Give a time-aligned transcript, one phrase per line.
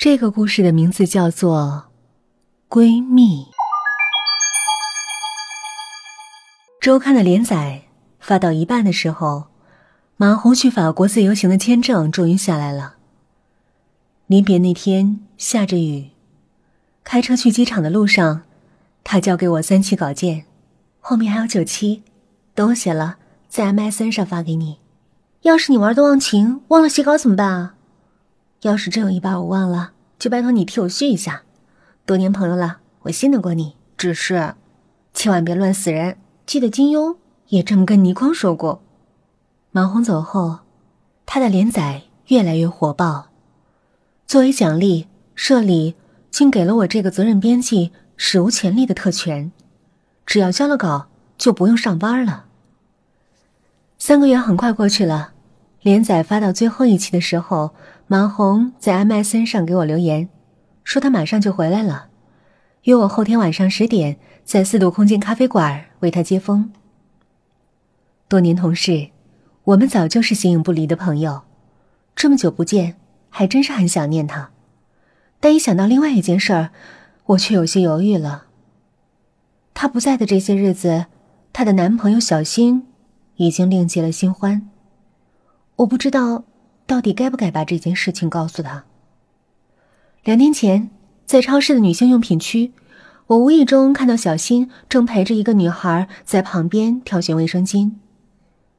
[0.00, 1.90] 这个故事的名字叫做
[2.74, 3.44] 《闺蜜》。
[6.80, 7.82] 周刊的连载
[8.18, 9.48] 发到一半的时候，
[10.16, 12.94] 马红去法国自由行的签证终于下来了。
[14.26, 16.12] 临别那天下着雨，
[17.04, 18.44] 开车去机场的路上，
[19.04, 20.46] 他交给我三期稿件，
[21.00, 22.02] 后面还有九期，
[22.54, 23.18] 等我写了
[23.50, 24.78] 在 MSN 上发给你。
[25.42, 27.74] 要是你玩的忘情，忘了写稿怎么办啊？
[28.62, 31.42] 要是真有一把我忘了，就拜托你替我续一下。
[32.04, 33.76] 多年朋友了，我信得过你。
[33.96, 34.54] 只是，
[35.14, 36.18] 千万别乱死人。
[36.44, 37.16] 记得金庸
[37.48, 38.82] 也这么跟倪匡说过。
[39.70, 40.58] 马红走后，
[41.24, 43.28] 他的连载越来越火爆。
[44.26, 45.94] 作为奖励，社里
[46.30, 49.50] 竟给了我这个责任编辑史无前例的特权：
[50.26, 52.44] 只要交了稿，就不用上班了。
[53.96, 55.32] 三个月很快过去了，
[55.80, 57.70] 连载发到最后一期的时候。
[58.12, 60.28] 马红在 MSN 上给我留言，
[60.82, 62.08] 说他马上就回来了，
[62.82, 66.72] 约我后天晚上十点在四度空间咖啡馆为他接风。
[68.26, 69.10] 多年同事，
[69.62, 71.42] 我们早就是形影不离的朋友，
[72.16, 72.96] 这么久不见，
[73.28, 74.50] 还真是很想念他。
[75.38, 76.70] 但一想到另外一件事儿，
[77.26, 78.46] 我却有些犹豫了。
[79.72, 81.06] 他不在的这些日子，
[81.52, 82.88] 她的男朋友小新
[83.36, 84.68] 已经另结了新欢，
[85.76, 86.42] 我不知道。
[86.86, 88.84] 到底该不该把这件事情告诉他？
[90.24, 90.90] 两天前，
[91.24, 92.72] 在超市的女性用品区，
[93.28, 97.92] 我无意中看到小新正陪着一个女孩在旁边挑选卫生巾。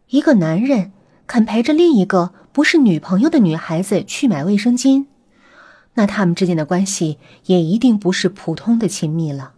[0.09, 0.91] 一个男人
[1.25, 5.05] 肯陪着另一个不是女朋友的女孩子去买卫生巾，
[5.93, 9.53] 那他们之间的关系也一定不是普通的亲密了。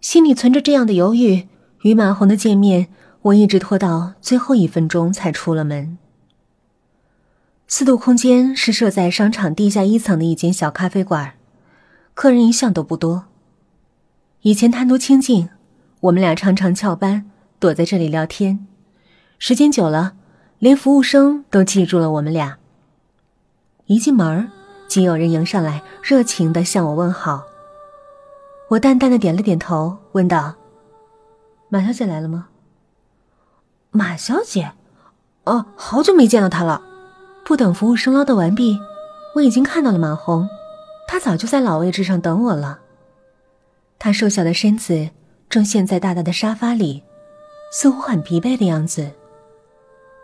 [0.00, 1.48] 心里存着这样的犹豫，
[1.82, 2.88] 与马红的见面，
[3.22, 5.98] 我一直拖到最后一分钟才出了门。
[7.72, 11.34] 四度空间是设在商场地下一层的一间小咖啡馆，
[12.14, 13.26] 客人一向都不多。
[14.40, 15.50] 以前贪图清静，
[16.00, 18.66] 我们俩常常翘班躲在这里聊天。
[19.38, 20.14] 时间久了，
[20.58, 22.58] 连服务生都记住了我们俩。
[23.86, 24.50] 一进门，
[24.88, 27.44] 即有人迎上来，热情的向我问好。
[28.70, 30.56] 我淡淡的点了点头，问道
[31.70, 32.48] ：“马小姐来了吗？”
[33.92, 34.72] 马小姐，
[35.44, 36.82] 哦，好久没见到她了。
[37.44, 38.78] 不等服务生唠叨完毕，
[39.34, 40.48] 我已经看到了马红，
[41.08, 42.78] 他早就在老位置上等我了。
[43.98, 45.10] 他瘦小的身子
[45.48, 47.02] 正陷在大大的沙发里，
[47.72, 49.10] 似乎很疲惫的样子。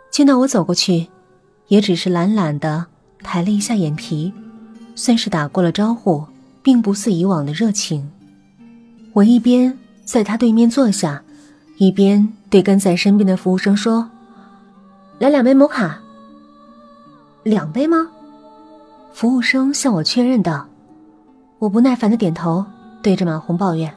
[0.09, 1.07] 见到我走过去，
[1.67, 2.85] 也只是懒懒的
[3.21, 4.33] 抬了一下眼皮，
[4.95, 6.25] 算是打过了招呼，
[6.63, 8.09] 并不似以往的热情。
[9.13, 11.21] 我一边在他对面坐下，
[11.77, 14.09] 一边对跟在身边的服务生说
[15.19, 15.99] ：“来两杯摩卡。”
[17.47, 18.09] 两杯吗？
[19.13, 20.67] 服务生向我确认道。
[21.59, 22.65] 我不耐烦的点头，
[23.01, 23.93] 对着马红抱怨：“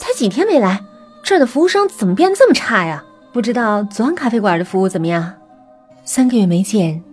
[0.00, 0.82] 才几天没来，
[1.22, 3.04] 这儿的服务生怎么变得这么差呀？
[3.34, 5.34] 不知道昨晚咖啡馆的服务怎么样？”
[6.04, 7.04] 三个月没见，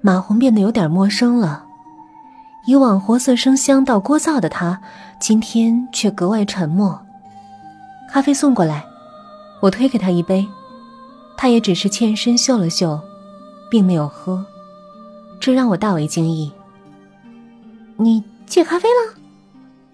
[0.00, 1.64] 马红变得有点陌生了。
[2.66, 4.80] 以往活色生香到聒噪的他，
[5.20, 7.00] 今天却格外沉默。
[8.10, 8.84] 咖啡送过来，
[9.60, 10.48] 我推给他一杯，
[11.36, 13.00] 他也只是欠身嗅了嗅。
[13.70, 14.44] 并没有喝，
[15.40, 16.50] 这让我大为惊异。
[17.96, 19.14] 你戒咖啡了？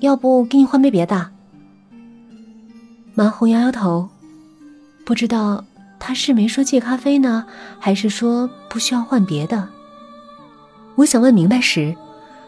[0.00, 1.30] 要不给你换杯别的？
[3.14, 4.08] 马红摇摇头，
[5.04, 5.64] 不知道
[5.98, 7.46] 他是没说戒咖啡呢，
[7.78, 9.68] 还是说不需要换别的。
[10.96, 11.94] 我想问明白时，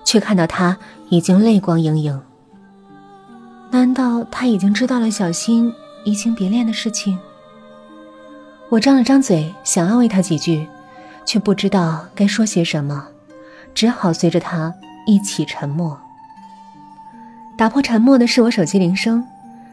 [0.04, 0.76] 却看到他
[1.08, 2.20] 已经泪光盈盈。
[3.70, 5.72] 难道他已经知道了小新
[6.04, 7.18] 移情别恋的事情？
[8.68, 10.66] 我张了张嘴，想安慰他几句。
[11.26, 13.08] 却不知道该说些什么，
[13.74, 14.72] 只好随着他
[15.06, 15.98] 一起沉默。
[17.58, 19.26] 打破沉默的是我手机铃声，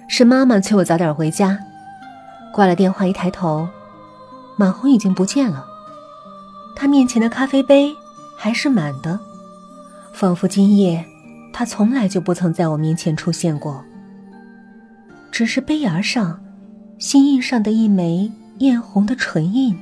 [0.08, 1.60] 是妈妈催我早点回家。
[2.54, 3.68] 挂了电话，一抬头，
[4.58, 5.66] 马红已经不见了。
[6.76, 7.94] 他面前的咖啡杯
[8.38, 9.20] 还是满的，
[10.14, 11.06] 仿佛今夜
[11.52, 13.84] 他从来就不曾在我面前出现过。
[15.32, 16.40] 只是杯沿上
[17.00, 19.78] 心印上的一枚艳红的唇印，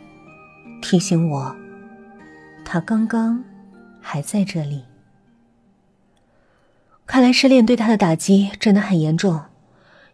[0.82, 1.56] 提醒我。
[2.74, 3.44] 他刚刚
[4.00, 4.86] 还在这里。
[7.06, 9.42] 看来失恋对他的打击真的很严重，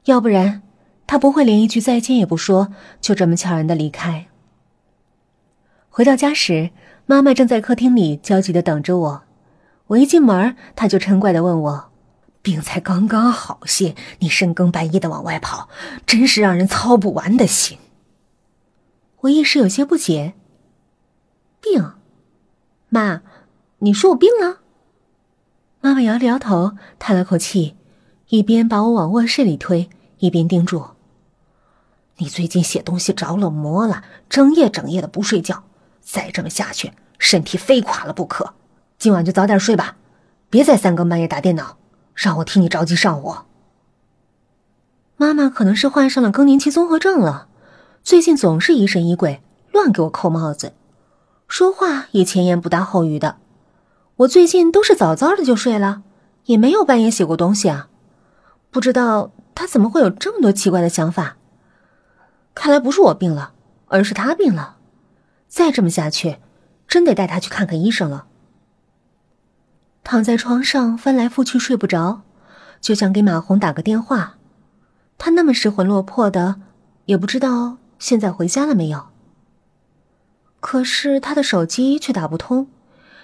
[0.05, 0.63] 要不然
[1.05, 4.25] 他不会连一句再见也不说，就这么悄然的离开。
[5.91, 6.71] 回到家时，
[7.05, 9.23] 妈妈正在客厅里焦急的等着我。
[9.89, 11.91] 我一进门，她就嗔怪的问我
[12.41, 15.69] ：“病才刚刚好些，你深更半夜的往外跑，
[16.07, 17.77] 真是让人操不完的心。”
[19.21, 20.33] 我一时有些不解。
[21.61, 21.93] 病。
[22.89, 23.21] 妈，
[23.79, 24.59] 你说我病了？
[25.81, 27.75] 妈妈摇了摇头，叹了口气，
[28.29, 29.89] 一边把我往卧室里推，
[30.19, 30.85] 一边叮嘱
[32.17, 35.65] ：“你最近写东西着了魔了，整夜整夜的不睡觉，
[36.01, 38.53] 再这么下去，身体非垮了不可。
[38.97, 39.97] 今晚就早点睡吧，
[40.49, 41.77] 别再三更半夜打电脑，
[42.15, 43.45] 让我替你着急上火。”
[45.17, 47.49] 妈妈可能是患上了更年期综合症了，
[48.01, 49.41] 最近总是疑神疑鬼，
[49.73, 50.73] 乱给我扣帽子，
[51.47, 53.37] 说话也前言不搭后语的。
[54.17, 56.03] 我最近都是早早的就睡了，
[56.45, 57.89] 也没有半夜写过东西啊。
[58.71, 61.37] 不知道他怎么会有这么多奇怪的想法。
[62.53, 63.53] 看来不是我病了，
[63.87, 64.77] 而是他病了。
[65.47, 66.37] 再这么下去，
[66.87, 68.25] 真得带他去看看医生了。
[70.03, 72.21] 躺在床上翻来覆去睡不着，
[72.81, 74.37] 就想给马红打个电话。
[75.17, 76.61] 他那么失魂落魄的，
[77.05, 79.07] 也不知道现在回家了没有。
[80.59, 82.67] 可是他的手机却打不通。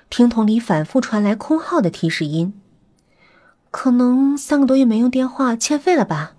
[0.10, 2.54] 听筒里反复传来空号的提示音，
[3.72, 6.36] 可能三个多月没用电话欠费了吧，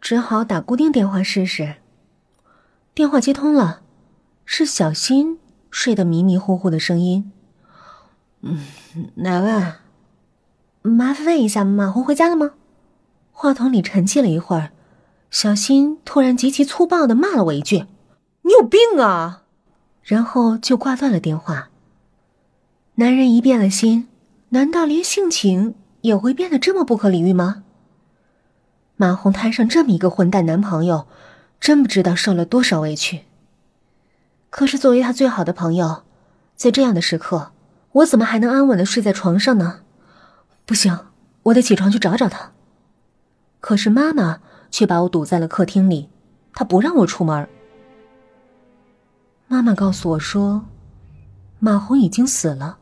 [0.00, 1.76] 只好打固定电话试试。
[2.92, 3.82] 电话接通了，
[4.44, 5.38] 是小新
[5.70, 7.30] 睡得迷迷糊糊的声音。
[8.40, 8.64] 嗯，
[9.14, 9.74] 哪位？
[10.82, 12.54] 麻烦问一下，马红回家了吗？
[13.30, 14.72] 话筒里沉寂了一会儿，
[15.30, 17.86] 小新突然极其粗暴的骂了我一句
[18.42, 19.41] ：“你有病啊！”
[20.02, 21.68] 然后就挂断了电话。
[22.96, 24.08] 男人一变了心，
[24.50, 27.64] 难道连性情也会变得这么不可理喻吗？
[28.96, 31.06] 马红摊上这么一个混蛋男朋友，
[31.58, 33.22] 真不知道受了多少委屈。
[34.50, 36.02] 可是作为他最好的朋友，
[36.54, 37.52] 在这样的时刻，
[37.92, 39.80] 我怎么还能安稳的睡在床上呢？
[40.66, 41.06] 不行，
[41.44, 42.52] 我得起床去找找他。
[43.60, 44.40] 可是妈妈
[44.70, 46.10] 却把我堵在了客厅里，
[46.52, 47.48] 她不让我出门。
[49.52, 50.64] 妈妈告诉我说，
[51.58, 52.78] 马红已经死了。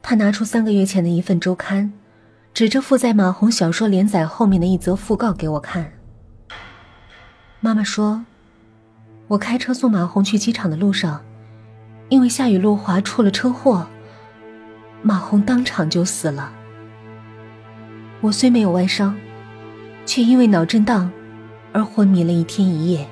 [0.00, 1.92] 他拿出三个月前的一份周刊，
[2.54, 5.94] 指着附在马红小说连载后面的一则讣告给我看。
[7.58, 8.24] 妈妈说，
[9.26, 11.20] 我开车送马红去机场的路上，
[12.08, 13.88] 因为下雨路滑出了车祸，
[15.02, 16.52] 马红当场就死了。
[18.20, 19.16] 我虽没有外伤，
[20.06, 21.10] 却因为脑震荡
[21.72, 23.08] 而昏迷了一天一夜，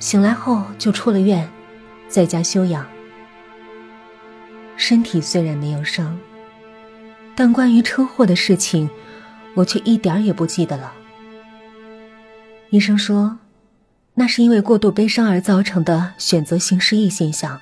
[0.00, 1.48] 醒来后就出了院，
[2.08, 2.86] 在家休养。
[4.76, 6.18] 身体虽然没有伤，
[7.36, 8.88] 但关于车祸的事情，
[9.54, 10.94] 我却一点也不记得了。
[12.70, 13.38] 医生说，
[14.14, 17.60] 那是因为过度悲伤而造成的选择性失忆现象。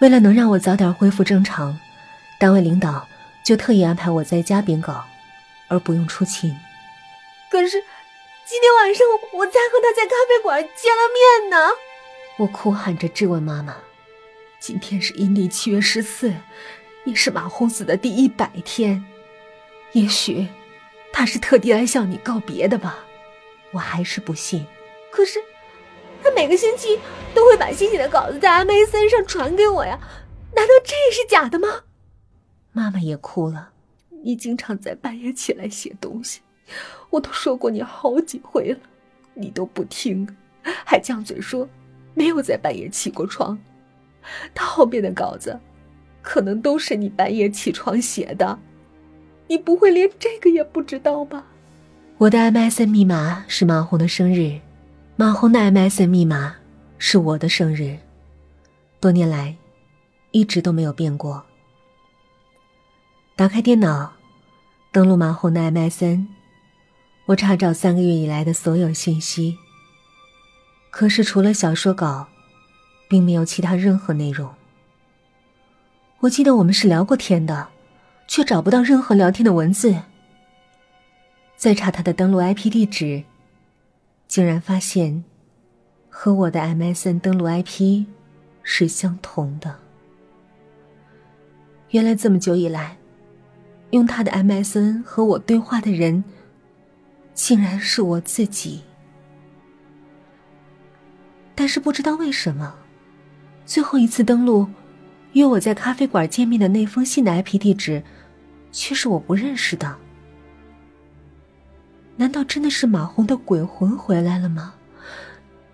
[0.00, 1.78] 为了能让我早点恢复正常，
[2.38, 3.08] 单位领导
[3.42, 5.06] 就特意安排我在家编稿，
[5.68, 6.54] 而不用出勤。
[7.50, 7.82] 可是，
[8.50, 11.70] 今天晚上我才和他在咖啡馆见了面呢！
[12.38, 13.76] 我哭喊着质问妈妈。
[14.58, 16.32] 今天是阴历七月十四，
[17.04, 19.04] 也是马红死的第一百天。
[19.92, 20.48] 也许
[21.12, 23.04] 他是特地来向你告别的吧，
[23.70, 24.64] 我还是不信。
[25.10, 25.38] 可是
[26.24, 26.98] 他每个星期
[27.34, 30.00] 都会把新写的稿子在 MSN 上传给我呀，
[30.56, 31.82] 难道这是假的吗？
[32.72, 33.72] 妈妈也哭了。
[34.24, 36.40] 你经常在半夜起来写东西，
[37.10, 38.78] 我都说过你好几回了，
[39.34, 40.28] 你都不听，
[40.84, 41.68] 还犟嘴说
[42.14, 43.58] 没有在半夜起过床。
[44.54, 45.58] 他后边的稿子，
[46.20, 48.58] 可能都是你半夜起床写的，
[49.46, 51.46] 你不会连这个也不知道吧？
[52.18, 54.60] 我的 MSN 密码是马红的生日，
[55.16, 56.56] 马红的 MSN 密码
[56.98, 57.96] 是我的生日，
[59.00, 59.56] 多年来
[60.32, 61.42] 一直都没有变过。
[63.36, 64.12] 打开电脑，
[64.90, 66.26] 登录马红的 MSN，
[67.28, 69.56] 我查找三个月以来的所有信息，
[70.90, 72.28] 可是除了小说稿。
[73.08, 74.54] 并没有其他任何内容。
[76.20, 77.68] 我记得我们是聊过天的，
[78.26, 80.02] 却找不到任何聊天的文字。
[81.56, 83.24] 再查他的登录 IP 地址，
[84.26, 85.24] 竟然发现
[86.10, 88.04] 和我的 MSN 登录 IP
[88.62, 89.76] 是相同的。
[91.92, 92.98] 原来这么久以来，
[93.92, 96.22] 用他的 MSN 和我对话的人，
[97.38, 98.82] 竟然是我自己。
[101.54, 102.74] 但是不知道为什么。
[103.64, 104.66] 最后一次登录，
[105.34, 108.02] 约我在咖啡馆见面的那封信的 IP 地址，
[108.72, 109.96] 却是我不认识的。
[112.16, 114.74] 难道真的是马红的鬼魂回来了吗？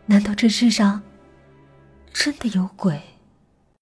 [0.05, 1.01] 难道这世上
[2.13, 3.01] 真的有鬼？